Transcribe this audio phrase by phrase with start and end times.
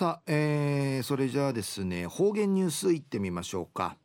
[0.00, 3.98] さあ、えー、それじゃあですね方言ニュースいってみましょうか、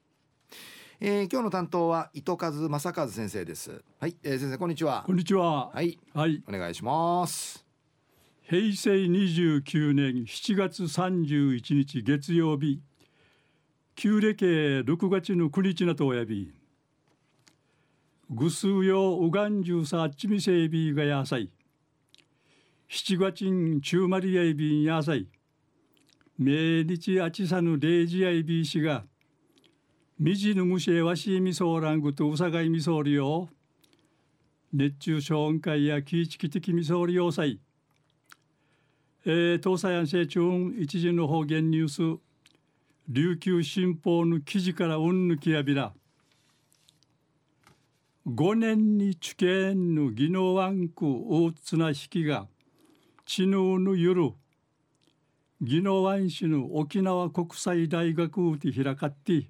[0.99, 3.81] えー、今日の担当は糸数正和先生です。
[4.01, 5.05] はい、えー、先生こんにちは。
[5.05, 5.69] こんにちは。
[5.69, 5.97] はい。
[6.13, 6.43] はい。
[6.49, 7.65] お願いします。
[8.41, 12.81] 平成29年7月31日月曜日。
[13.95, 16.53] 旧暦6月の9日なとおやび。
[18.29, 21.49] ぐすうようがんじゅうさあっちみせいびがやさい。
[22.89, 25.27] 七月ん中まりやいびんやさい
[26.37, 29.05] 命日あちさぬ0時やいびいしが
[30.19, 33.49] みじぬむしえわしみそうらんぐとうさがいみそうりよ
[34.73, 37.61] 熱中症温会や気地気的みそうりよさい。
[39.25, 42.21] えー、東西安政中一時の方言ニュース
[43.07, 45.93] 琉球新報の記事からうんぬきやびら。
[48.27, 52.47] 5年に地形の技能ワンク大津な引きが
[53.25, 54.33] 知能の夜
[55.61, 59.47] 宜野湾市の沖縄国際大学で開かって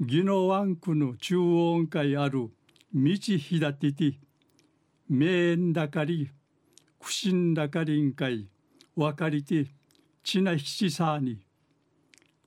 [0.00, 2.48] 宜野湾区の中央会ある
[2.94, 3.12] 道
[3.60, 4.18] 隔てて
[5.08, 6.30] 名園だかり
[7.00, 8.46] 苦心だかりん会
[8.94, 9.66] 分かりて
[10.22, 11.40] ちな七さに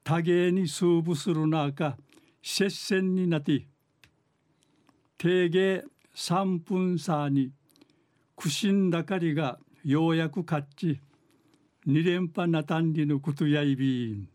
[0.05, 1.97] 多芸に数部する中
[2.41, 3.67] 接戦になって
[5.17, 7.51] 定芸三分さに
[8.37, 11.01] 苦心だかりがようやく勝ち
[11.87, 14.27] 二連覇なたんりのことやいびん。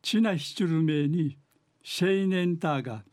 [0.00, 1.36] ちなひちゅるめに
[1.84, 3.04] 青年たが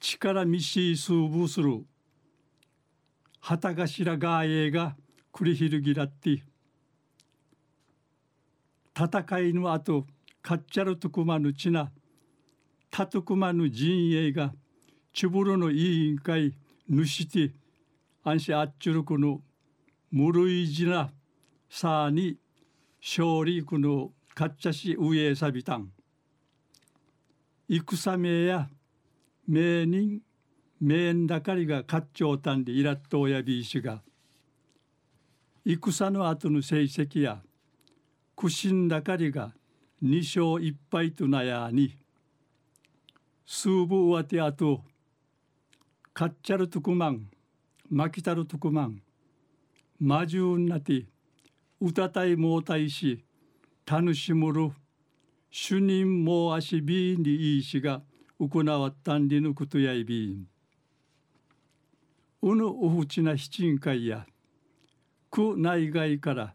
[0.00, 1.84] 力みしい数部する
[3.38, 4.96] 旗頭がえが
[5.32, 6.42] 繰り広ぎらって。
[8.96, 10.06] 戦いの後
[10.42, 11.92] かっちゃるとくまぬちな
[12.90, 14.52] たとくまぬ陣営が
[15.12, 16.52] ちぶるの委員会
[16.88, 17.54] ぬして
[18.24, 19.40] あんしあっちゅるくの
[20.10, 21.12] 無類じな
[21.72, 22.36] さあに
[23.00, 25.92] 勝利くのかっちゃし上へさびたん。
[27.68, 28.68] 戦名や
[29.46, 30.20] 名人
[30.80, 34.02] 名んだかりがかっちょうたんでいらっとおやびいしが。
[35.64, 37.40] 戦の後の成績や
[38.34, 39.52] 苦心だかりが
[40.02, 41.96] 二勝一敗となやに。
[43.46, 44.82] 数部わってあと
[46.12, 47.30] かっちゃるとくまん
[47.88, 49.00] まきたるとくまん
[50.00, 51.06] まじゅうんなて
[51.82, 53.24] うたたいもうたいし
[53.86, 54.70] たぬしむる
[55.50, 58.02] 主任もあしびんにいいしが
[58.38, 60.46] 行わったんりぬくとやいびん
[62.42, 64.26] うぬうふちな七人会や
[65.30, 66.54] く内外から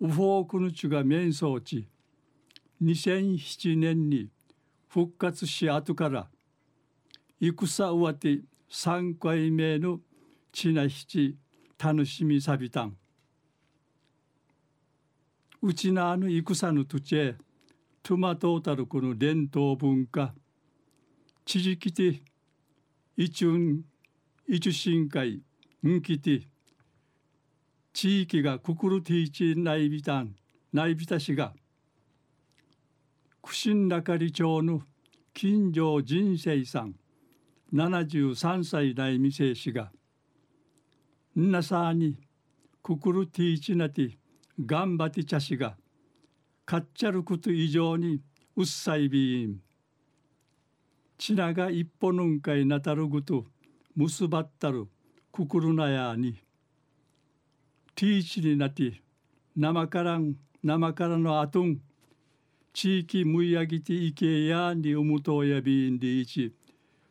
[0.00, 1.88] うほうくぬちが面相ち
[2.82, 4.28] 2007年に
[4.88, 6.28] 復活し後から
[7.40, 9.98] 戦うわて3回目の
[10.52, 11.36] ちな七
[11.76, 12.99] 楽しみさびたん。
[15.62, 17.36] うちなあの戦の土地へ
[18.02, 20.32] トゥマトータルこの伝統文化
[21.44, 22.22] 地域きて
[23.14, 23.82] 一運
[24.48, 25.42] 一深海
[25.86, 26.48] んきて
[27.92, 30.34] 地域がくくるティーチ内ビタン
[30.72, 31.52] 内ビタしが
[33.42, 34.80] 屈伸中里町の
[35.34, 36.94] 金城人生さん
[37.74, 39.92] 73歳内未成氏が
[41.38, 42.16] んなさに
[42.82, 44.19] くくるティーチなて
[44.66, 45.76] 頑張ってちゃしが
[46.66, 48.20] かっちゃること以上に
[48.56, 49.60] うっさいびん。
[51.18, 53.44] ちなが一歩ぬんかいなたるぐと
[53.96, 54.86] 結ばったる
[55.32, 56.38] くくるなやに。
[57.94, 59.02] ティーチになって
[59.56, 61.80] 生からん生からのあとん
[62.72, 66.54] 地域むいあぎていけやにうむとやびんでいち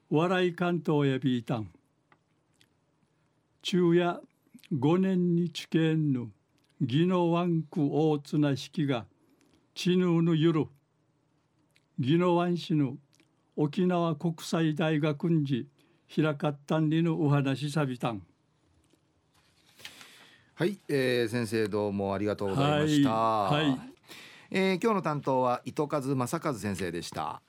[0.09, 1.69] 笑い関東やびいたん。
[3.61, 4.21] 昼夜
[4.71, 6.31] 五年に地権ぬ
[6.81, 9.05] 宜野湾区大津な式が
[9.75, 10.67] 知ぬぬゆる
[11.99, 12.95] 宜野湾市の
[13.57, 15.67] 沖縄国際大学んじ
[16.15, 18.21] 開かったんりのお話さびたん。
[20.55, 23.79] はい、えー、先生どうもありがとうございました、はい、はい、
[24.51, 27.41] えー、今日の担当は糸数正和先生でした